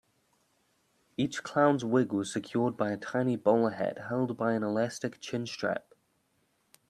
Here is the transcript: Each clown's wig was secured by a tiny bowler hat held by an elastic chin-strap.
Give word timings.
Each 1.15 1.43
clown's 1.43 1.85
wig 1.85 2.11
was 2.11 2.33
secured 2.33 2.75
by 2.75 2.89
a 2.91 2.97
tiny 2.97 3.35
bowler 3.35 3.69
hat 3.69 3.99
held 4.09 4.35
by 4.35 4.53
an 4.53 4.63
elastic 4.63 5.19
chin-strap. 5.19 5.93